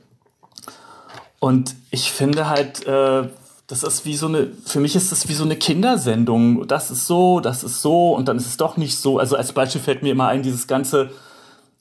[1.39, 3.27] Und ich finde halt, äh,
[3.71, 6.67] das ist wie so eine, für mich ist das wie so eine Kindersendung.
[6.67, 9.17] Das ist so, das ist so und dann ist es doch nicht so.
[9.17, 11.09] Also als Beispiel fällt mir immer ein, dieses ganze,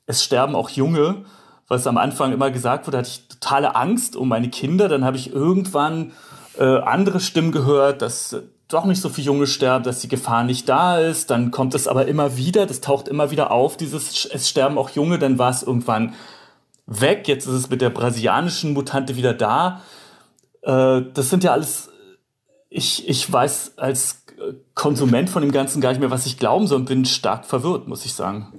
[0.07, 1.25] es sterben auch Junge,
[1.67, 4.89] was am Anfang immer gesagt wurde, hatte ich totale Angst um meine Kinder.
[4.89, 6.13] Dann habe ich irgendwann
[6.59, 8.37] äh, andere Stimmen gehört, dass
[8.69, 11.31] doch nicht so viele Junge sterben, dass die Gefahr nicht da ist.
[11.31, 14.91] Dann kommt es aber immer wieder, das taucht immer wieder auf, dieses, es sterben auch
[14.91, 16.15] Junge, dann war es irgendwann
[16.87, 17.27] weg.
[17.27, 19.81] Jetzt ist es mit der brasilianischen Mutante wieder da.
[20.63, 21.91] Äh, das sind ja alles,
[22.69, 24.25] ich, ich weiß als
[24.75, 27.89] Konsument von dem Ganzen gar nicht mehr, was ich glauben soll und bin stark verwirrt,
[27.89, 28.53] muss ich sagen.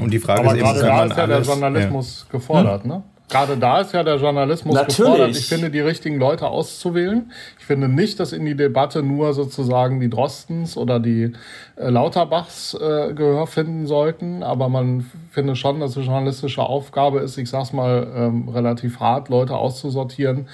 [0.00, 2.38] Und die Frage Aber ist eben, da ist ja der Journalismus ja.
[2.38, 2.90] gefordert, hm?
[2.90, 3.02] ne?
[3.28, 4.96] Gerade da ist ja der Journalismus Natürlich.
[4.96, 5.36] gefordert.
[5.36, 7.30] Ich finde, die richtigen Leute auszuwählen.
[7.70, 11.34] Ich finde nicht, dass in die Debatte nur sozusagen die Drostens oder die
[11.76, 14.42] äh, Lauterbachs äh, Gehör finden sollten.
[14.42, 19.28] Aber man finde schon, dass es journalistische Aufgabe ist, ich sag's mal ähm, relativ hart,
[19.28, 20.48] Leute auszusortieren,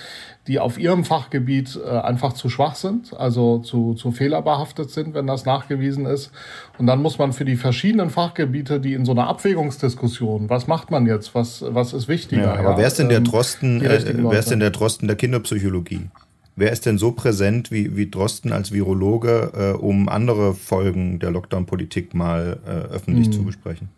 [0.46, 5.26] die auf ihrem Fachgebiet äh, einfach zu schwach sind, also zu, zu fehlerbehaftet sind, wenn
[5.26, 6.32] das nachgewiesen ist.
[6.76, 10.90] Und dann muss man für die verschiedenen Fachgebiete, die in so einer Abwägungsdiskussion, was macht
[10.90, 12.42] man jetzt, was, was ist wichtiger?
[12.42, 15.08] Ja, aber ja, wer ist denn der ähm, Drosten, äh, wer ist denn der Drosten
[15.08, 16.10] der Kinderpsychologie?
[16.56, 21.30] Wer ist denn so präsent wie, wie Drosten als Virologe, äh, um andere Folgen der
[21.30, 23.32] Lockdown-Politik mal äh, öffentlich hm.
[23.32, 23.88] zu besprechen?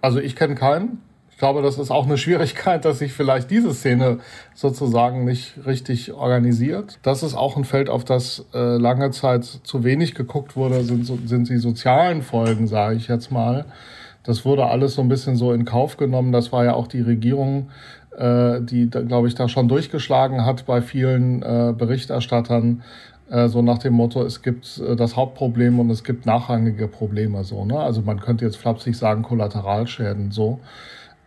[0.00, 0.98] Also ich kenne keinen
[1.42, 4.18] glaube, das ist auch eine Schwierigkeit, dass sich vielleicht diese Szene
[4.54, 7.00] sozusagen nicht richtig organisiert.
[7.02, 11.04] Das ist auch ein Feld, auf das äh, lange Zeit zu wenig geguckt wurde, sind,
[11.28, 13.64] sind die sozialen Folgen, sage ich jetzt mal.
[14.22, 16.30] Das wurde alles so ein bisschen so in Kauf genommen.
[16.30, 17.70] Das war ja auch die Regierung,
[18.18, 22.82] die, glaube ich, da schon durchgeschlagen hat bei vielen äh, Berichterstattern,
[23.32, 27.44] äh, so nach dem Motto, es gibt äh, das Hauptproblem und es gibt nachrangige Probleme
[27.44, 27.64] so.
[27.64, 27.78] Ne?
[27.78, 30.60] Also man könnte jetzt flapsig sagen Kollateralschäden so.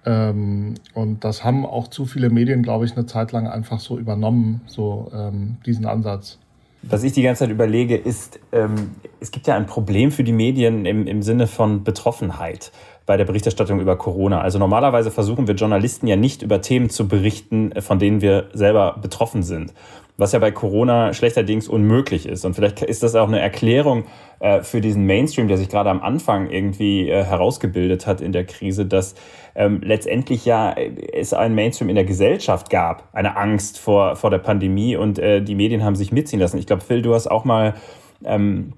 [0.06, 3.98] Ähm, und das haben auch zu viele Medien, glaube ich, eine Zeit lang einfach so
[3.98, 6.38] übernommen, so ähm, diesen Ansatz.
[6.88, 10.32] Was ich die ganze Zeit überlege, ist, ähm, es gibt ja ein Problem für die
[10.32, 12.72] Medien im, im Sinne von Betroffenheit
[13.06, 14.42] bei der Berichterstattung über Corona.
[14.42, 18.98] Also normalerweise versuchen wir Journalisten ja nicht über Themen zu berichten, von denen wir selber
[19.02, 19.74] betroffen sind.
[20.18, 22.46] Was ja bei Corona schlechterdings unmöglich ist.
[22.46, 24.06] Und vielleicht ist das auch eine Erklärung
[24.40, 28.46] äh, für diesen Mainstream, der sich gerade am Anfang irgendwie äh, herausgebildet hat in der
[28.46, 29.16] Krise, dass
[29.56, 34.30] ähm, letztendlich ja äh, es einen Mainstream in der Gesellschaft gab, eine Angst vor, vor
[34.30, 36.58] der Pandemie und äh, die Medien haben sich mitziehen lassen.
[36.58, 37.74] Ich glaube, Phil, du hast auch mal
[38.24, 38.74] ähm,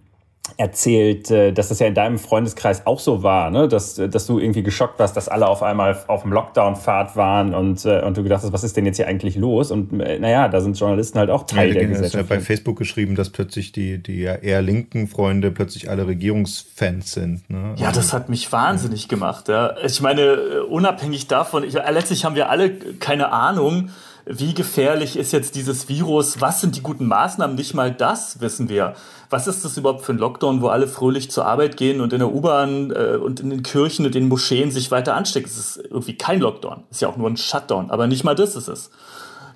[0.56, 3.68] erzählt, äh, dass das ja in deinem Freundeskreis auch so war, ne?
[3.68, 7.86] dass, dass du irgendwie geschockt warst, dass alle auf einmal auf dem Lockdown-Pfad waren und,
[7.86, 9.72] äh, und du gedacht hast, was ist denn jetzt hier eigentlich los?
[9.72, 12.30] Und äh, naja, da sind Journalisten halt auch Teil ja, der Gesellschaft.
[12.30, 17.50] Ja bei Facebook geschrieben, dass plötzlich die, die eher linken Freunde plötzlich alle Regierungsfans sind.
[17.50, 17.74] Ne?
[17.78, 19.50] Ja, das hat mich wahnsinnig gemacht.
[19.50, 19.76] Ja.
[19.86, 23.90] Ich meine, unabhängig davon, ich, letztlich haben wir alle keine Ahnung,
[24.30, 28.70] wie gefährlich ist jetzt dieses Virus, was sind die guten Maßnahmen, nicht mal das wissen
[28.70, 28.94] wir.
[29.30, 32.20] Was ist das überhaupt für ein Lockdown, wo alle fröhlich zur Arbeit gehen und in
[32.20, 35.50] der U-Bahn äh, und in den Kirchen und den Moscheen sich weiter anstecken?
[35.50, 38.56] Es ist irgendwie kein Lockdown, ist ja auch nur ein Shutdown, aber nicht mal das
[38.56, 38.90] ist es.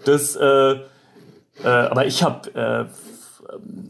[0.05, 0.79] Das, äh, äh,
[1.63, 2.85] aber ich habe äh,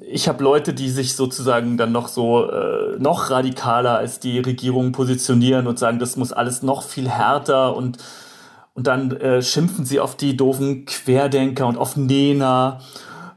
[0.09, 4.91] ich habe Leute, die sich sozusagen dann noch so äh, noch radikaler als die Regierung
[4.91, 7.97] positionieren und sagen, das muss alles noch viel härter und
[8.73, 12.79] und dann äh, schimpfen sie auf die doofen Querdenker und auf Nena,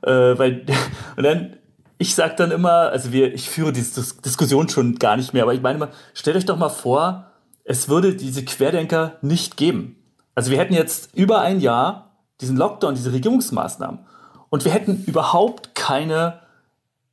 [0.03, 0.65] äh, weil
[1.17, 1.57] und dann
[1.97, 5.43] ich sag dann immer, also wir, ich führe diese Dis Diskussion schon gar nicht mehr,
[5.45, 7.31] aber ich meine immer, stellt euch doch mal vor,
[7.65, 9.97] es würde diese Querdenker nicht geben.
[10.35, 14.01] Also wir hätten jetzt über ein Jahr diesen Lockdown, diese Regierungsmaßnahmen
[14.51, 16.41] und wir hätten überhaupt keine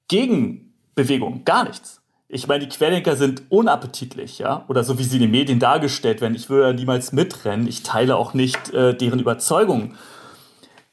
[0.08, 2.01] Gegenbewegung, gar nichts
[2.34, 6.22] ich meine, die Querdenker sind unappetitlich, ja, oder so wie sie in den Medien dargestellt
[6.22, 6.34] werden.
[6.34, 7.68] Ich würde ja niemals mitrennen.
[7.68, 9.98] Ich teile auch nicht äh, deren Überzeugungen.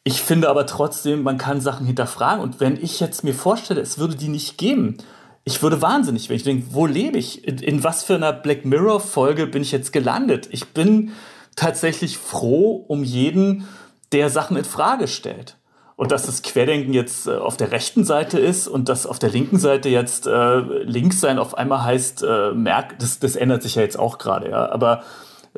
[0.02, 2.42] Ich finde aber trotzdem, man kann Sachen hinterfragen.
[2.42, 4.96] Und wenn ich jetzt mir vorstelle, es würde die nicht geben,
[5.44, 6.38] ich würde wahnsinnig werden.
[6.38, 7.46] Ich denke, wo lebe ich?
[7.46, 10.48] In, in was für einer Black Mirror-Folge bin ich jetzt gelandet?
[10.50, 11.12] Ich bin
[11.54, 13.68] tatsächlich froh um jeden,
[14.10, 15.57] der Sachen in Frage stellt.
[15.98, 19.30] Und dass das Querdenken jetzt äh, auf der rechten Seite ist und dass auf der
[19.30, 23.74] linken Seite jetzt äh, links sein auf einmal heißt, äh, merk, das, das ändert sich
[23.74, 24.70] ja jetzt auch gerade, ja.
[24.70, 25.02] Aber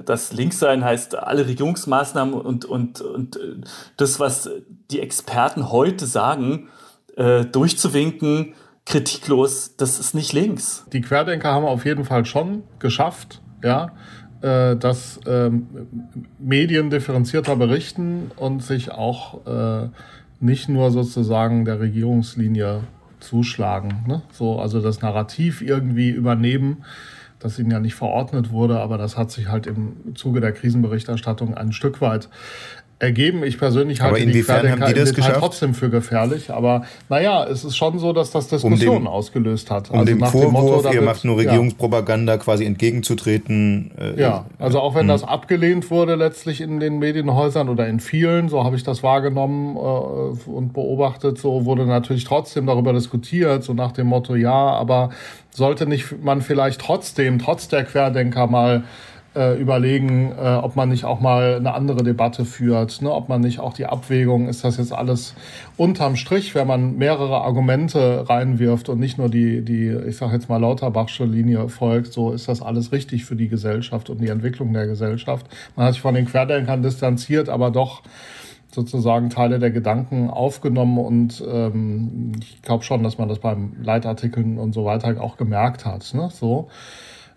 [0.02, 3.60] das Linkssein heißt alle Regierungsmaßnahmen und, und, und äh,
[3.98, 4.48] das, was
[4.90, 6.70] die Experten heute sagen,
[7.16, 8.54] äh, durchzuwinken,
[8.86, 10.86] kritiklos, das ist nicht links.
[10.90, 13.92] Die Querdenker haben auf jeden Fall schon geschafft, ja,
[14.40, 15.66] äh, dass ähm,
[16.38, 19.90] Medien differenzierter berichten und sich auch äh,
[20.40, 22.82] nicht nur sozusagen der Regierungslinie
[23.20, 24.04] zuschlagen.
[24.06, 24.22] Ne?
[24.32, 26.84] So, also das Narrativ irgendwie übernehmen,
[27.38, 31.54] das ihnen ja nicht verordnet wurde, aber das hat sich halt im Zuge der Krisenberichterstattung
[31.54, 32.28] ein Stück weit
[33.00, 33.42] ergeben.
[33.42, 35.38] Ich persönlich halte die haben die das geschafft?
[35.38, 36.50] trotzdem für gefährlich.
[36.50, 39.90] Aber naja, es ist schon so, dass das Diskussionen um dem, ausgelöst hat.
[39.90, 42.38] Um also dem Vorwurf, dem Motto, damit, ihr macht nur Regierungspropaganda ja.
[42.38, 43.90] quasi entgegenzutreten.
[43.98, 45.14] Äh, ja, also auch wenn mh.
[45.14, 49.76] das abgelehnt wurde letztlich in den Medienhäusern oder in vielen, so habe ich das wahrgenommen
[49.76, 55.08] äh, und beobachtet, so wurde natürlich trotzdem darüber diskutiert, so nach dem Motto, ja, aber
[55.50, 58.84] sollte nicht man vielleicht trotzdem, trotz der Querdenker mal
[59.34, 63.12] äh, überlegen, äh, ob man nicht auch mal eine andere Debatte führt, ne?
[63.12, 65.34] ob man nicht auch die Abwägung, ist das jetzt alles
[65.76, 70.48] unterm Strich, wenn man mehrere Argumente reinwirft und nicht nur die, die ich sage jetzt
[70.48, 74.72] mal Lauterbachsche Linie folgt, so ist das alles richtig für die Gesellschaft und die Entwicklung
[74.72, 75.46] der Gesellschaft.
[75.76, 78.02] Man hat sich von den Querdenkern distanziert, aber doch
[78.72, 84.58] sozusagen Teile der Gedanken aufgenommen und ähm, ich glaube schon, dass man das beim Leitartikeln
[84.58, 86.14] und so weiter auch gemerkt hat.
[86.14, 86.30] Ne?
[86.32, 86.68] So.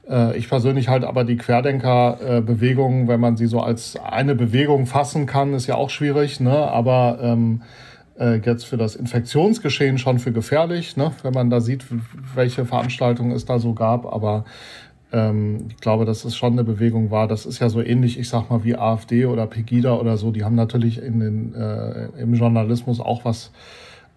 [0.09, 5.25] Äh, ich persönlich halte aber die Querdenker-Bewegung, wenn man sie so als eine Bewegung fassen
[5.25, 6.51] kann, ist ja auch schwierig, ne?
[6.51, 7.61] aber ähm,
[8.19, 11.11] äh, jetzt für das Infektionsgeschehen schon für gefährlich, ne?
[11.23, 11.85] wenn man da sieht,
[12.35, 14.05] welche Veranstaltungen es da so gab.
[14.05, 14.45] Aber
[15.11, 17.27] ähm, ich glaube, dass es schon eine Bewegung war.
[17.27, 20.31] Das ist ja so ähnlich, ich sag mal, wie AfD oder Pegida oder so.
[20.31, 23.51] Die haben natürlich in den, äh, im Journalismus auch was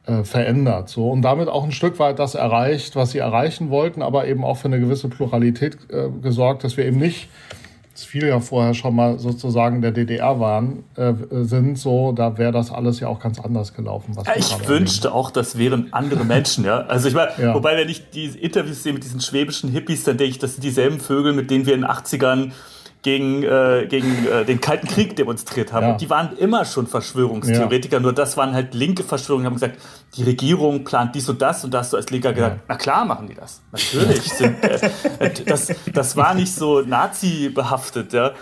[0.07, 0.89] äh, verändert.
[0.89, 4.45] So und damit auch ein Stück weit das erreicht, was sie erreichen wollten, aber eben
[4.45, 7.29] auch für eine gewisse Pluralität äh, gesorgt, dass wir eben nicht
[7.97, 12.53] das viele ja vorher schon mal sozusagen der DDR waren, äh, sind so, da wäre
[12.53, 14.15] das alles ja auch ganz anders gelaufen.
[14.17, 16.81] Was ja, ich wünschte auch, das wären andere Menschen, ja.
[16.81, 17.55] Also ich meine, ja.
[17.55, 20.65] wobei, wenn ich die Interviews sehe mit diesen schwäbischen Hippies, dann denke ich, das sind
[20.65, 22.53] dieselben Vögel, mit denen wir in den 80ern
[23.07, 25.87] gegen, äh, gegen äh, den Kalten Krieg demonstriert haben.
[25.87, 25.93] Ja.
[25.93, 28.01] Und die waren immer schon Verschwörungstheoretiker, ja.
[28.01, 29.45] nur das waren halt linke Verschwörungen.
[29.45, 29.79] Die haben gesagt,
[30.17, 33.05] die Regierung plant dies und das und da hast du als Linker gesagt, na klar
[33.05, 33.63] machen die das.
[33.71, 34.23] Natürlich.
[34.25, 34.91] Sind, äh,
[35.21, 38.13] äh, das, das war nicht so Nazi-behaftet.
[38.13, 38.33] Ja.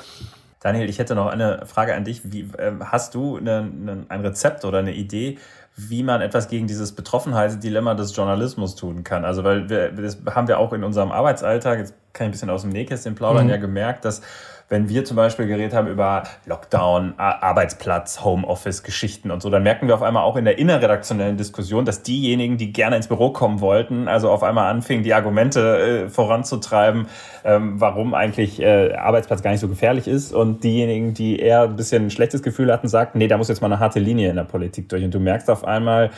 [0.60, 2.22] Daniel, ich hätte noch eine Frage an dich.
[2.24, 5.36] Wie, äh, hast du eine, eine, ein Rezept oder eine Idee,
[5.76, 9.26] wie man etwas gegen dieses Betroffenheitsdilemma des Journalismus tun kann?
[9.26, 11.80] Also, weil wir, das haben wir auch in unserem Arbeitsalltag.
[11.80, 13.50] Jetzt kann ich ein bisschen aus dem Nähkästchen plaudern, mhm.
[13.50, 14.22] ja gemerkt, dass
[14.68, 19.94] wenn wir zum Beispiel geredet haben über Lockdown, Arbeitsplatz, Homeoffice-Geschichten und so, dann merken wir
[19.94, 24.08] auf einmal auch in der innerredaktionellen Diskussion, dass diejenigen, die gerne ins Büro kommen wollten,
[24.08, 27.06] also auf einmal anfingen, die Argumente äh, voranzutreiben,
[27.44, 30.32] ähm, warum eigentlich äh, Arbeitsplatz gar nicht so gefährlich ist.
[30.32, 33.60] Und diejenigen, die eher ein bisschen ein schlechtes Gefühl hatten, sagten, nee, da muss jetzt
[33.60, 35.04] mal eine harte Linie in der Politik durch.
[35.04, 36.10] Und du merkst auf einmal,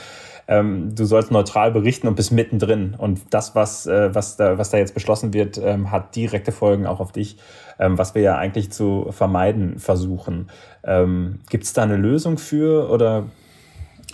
[0.49, 2.95] ähm, du sollst neutral berichten und bist mittendrin.
[2.97, 6.87] Und das, was, äh, was, da, was da jetzt beschlossen wird, ähm, hat direkte Folgen
[6.87, 7.37] auch auf dich,
[7.79, 10.49] ähm, was wir ja eigentlich zu vermeiden versuchen.
[10.85, 13.27] Ähm, Gibt es da eine Lösung für oder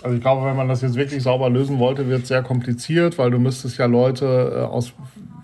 [0.01, 3.17] also ich glaube, wenn man das jetzt wirklich sauber lösen wollte, wird es sehr kompliziert,
[3.17, 4.93] weil du müsstest ja Leute äh, aus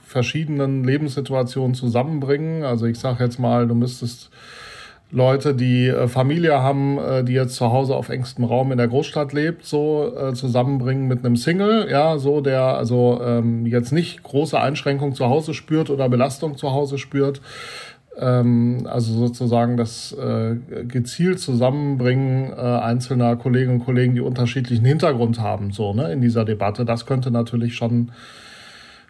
[0.03, 2.63] verschiedenen Lebenssituationen zusammenbringen.
[2.63, 4.31] Also ich sage jetzt mal, du müsstest
[5.11, 8.87] Leute, die äh, Familie haben, äh, die jetzt zu Hause auf engstem Raum in der
[8.87, 14.21] Großstadt lebt, so äh, zusammenbringen mit einem Single, ja, so der also ähm, jetzt nicht
[14.21, 17.41] große Einschränkungen zu Hause spürt oder Belastung zu Hause spürt.
[18.19, 20.55] Ähm, also sozusagen das äh,
[20.87, 26.45] gezielt Zusammenbringen äh, einzelner Kolleginnen und Kollegen, die unterschiedlichen Hintergrund haben, so ne, in dieser
[26.45, 26.85] Debatte.
[26.85, 28.11] Das könnte natürlich schon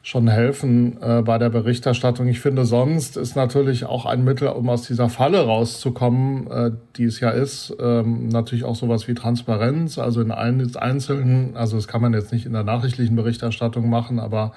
[0.01, 2.27] schon helfen äh, bei der Berichterstattung.
[2.27, 7.03] Ich finde, sonst ist natürlich auch ein Mittel, um aus dieser Falle rauszukommen, äh, die
[7.03, 9.99] es ja ist, ähm, natürlich auch sowas wie Transparenz.
[9.99, 14.19] Also in ein, einzelnen, also das kann man jetzt nicht in der nachrichtlichen Berichterstattung machen,
[14.19, 14.53] aber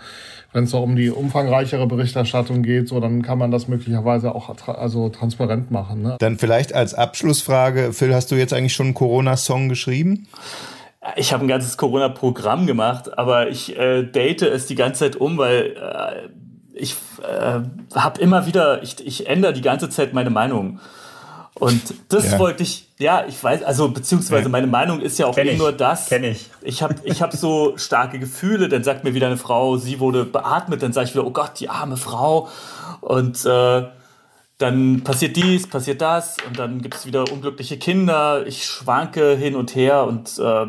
[0.53, 4.55] wenn es so um die umfangreichere Berichterstattung geht, so dann kann man das möglicherweise auch
[4.57, 6.03] tra also transparent machen.
[6.03, 6.17] Ne?
[6.19, 10.27] Dann vielleicht als Abschlussfrage, Phil, hast du jetzt eigentlich schon einen Corona-Song geschrieben?
[11.17, 15.37] Ich habe ein ganzes Corona-Programm gemacht, aber ich äh, date es die ganze Zeit um,
[15.37, 16.29] weil äh,
[16.75, 17.61] ich äh,
[17.95, 20.81] habe immer wieder, ich, ich ändere die ganze Zeit meine Meinung.
[21.55, 22.39] Und das ja.
[22.39, 26.09] wollte ich, ja, ich weiß, also beziehungsweise meine Meinung ist ja auch Kenn nur das.
[26.09, 26.49] Kenn ich.
[26.63, 30.25] Ich habe ich hab so starke Gefühle, dann sagt mir wieder eine Frau, sie wurde
[30.25, 32.49] beatmet, dann sage ich wieder, oh Gott, die arme Frau.
[33.01, 33.85] Und äh,
[34.59, 38.47] dann passiert dies, passiert das und dann gibt es wieder unglückliche Kinder.
[38.47, 40.67] Ich schwanke hin und her und äh,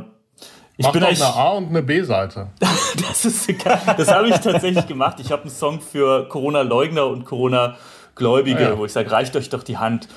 [0.75, 2.47] ich Mach bin doch eine A- und eine B-Seite.
[2.59, 3.79] das ist egal.
[3.95, 5.17] Das habe ich tatsächlich gemacht.
[5.19, 8.77] Ich habe einen Song für Corona-Leugner und Corona-Gläubige, ah, ja.
[8.77, 10.07] wo ich sage, reicht euch doch die Hand.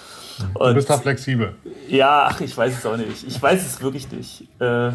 [0.55, 1.55] Und du bist da flexibel.
[1.89, 3.27] Ja, ach, ich weiß es auch nicht.
[3.27, 4.49] Ich weiß es wirklich nicht.
[4.61, 4.93] Äh,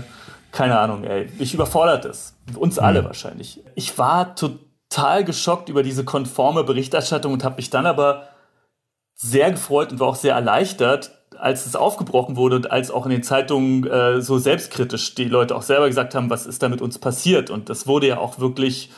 [0.51, 1.29] keine Ahnung, ey.
[1.39, 2.35] Ich überfordert es.
[2.55, 3.05] Uns alle mhm.
[3.05, 3.61] wahrscheinlich.
[3.75, 8.27] Ich war total geschockt über diese konforme Berichterstattung und habe mich dann aber
[9.15, 13.11] sehr gefreut und war auch sehr erleichtert, als es aufgebrochen wurde und als auch in
[13.11, 16.81] den Zeitungen äh, so selbstkritisch die Leute auch selber gesagt haben, was ist da mit
[16.81, 17.49] uns passiert.
[17.49, 18.91] Und das wurde ja auch wirklich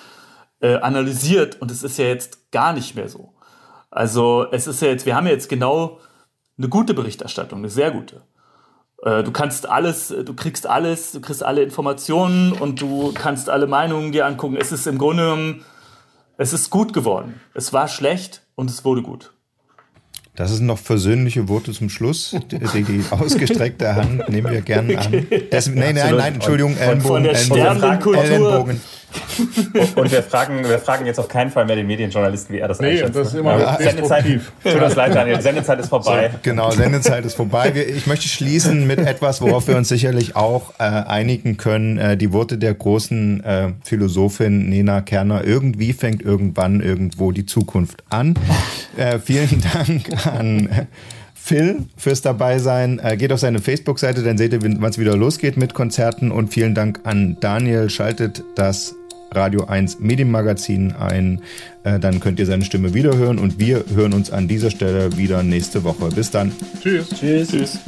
[0.60, 3.34] äh, analysiert und es ist ja jetzt gar nicht mehr so.
[3.92, 6.00] Also es ist ja jetzt, wir haben ja jetzt genau
[6.58, 8.24] eine gute Berichterstattung, eine sehr gute.
[9.04, 13.68] Äh, du kannst alles, du kriegst alles, du kriegst alle Informationen und du kannst alle
[13.68, 14.58] Meinungen dir angucken.
[14.58, 15.66] Es ist im Grunde genommen,
[16.38, 17.40] es ist gut geworden.
[17.54, 19.33] Es war schlecht und es wurde gut.
[20.36, 22.36] Das sind noch versöhnliche Worte zum Schluss.
[22.52, 25.28] Die, die ausgestreckte Hand nehmen wir gerne an.
[25.52, 27.08] Das, nein, nein, nein, Entschuldigung, Ellenbogen.
[27.08, 28.82] Von der Ellenbogen, Ellenbogen.
[29.96, 32.80] Und wir fragen, wir fragen jetzt auf keinen Fall mehr den Medienjournalisten, wie er das
[32.80, 33.16] nee, einschätzt.
[33.16, 34.26] Das ist immer ja, Sendezeit,
[34.64, 35.42] tut uns leid, Daniel.
[35.42, 36.30] Sendezeit ist vorbei.
[36.32, 37.74] So, genau, Sendezeit ist vorbei.
[37.96, 41.98] Ich möchte schließen mit etwas, worauf wir uns sicherlich auch äh, einigen können.
[41.98, 45.44] Äh, die Worte der großen äh, Philosophin Nena Kerner.
[45.44, 48.36] Irgendwie fängt irgendwann irgendwo die Zukunft an.
[48.98, 50.88] Äh, vielen Dank an
[51.44, 53.00] Phil fürs Dabeisein.
[53.00, 56.32] Äh, geht auf seine Facebook-Seite, dann seht ihr, wann es wieder losgeht mit Konzerten.
[56.32, 57.90] Und vielen Dank an Daniel.
[57.90, 58.96] Schaltet das
[59.36, 61.42] Radio 1 Medienmagazin ein.
[61.84, 65.44] Äh, dann könnt ihr seine Stimme wiederhören und wir hören uns an dieser Stelle wieder
[65.44, 66.10] nächste Woche.
[66.10, 66.52] Bis dann.
[66.82, 67.10] Tschüss.
[67.10, 67.50] Tschüss.
[67.50, 67.80] Tschüss.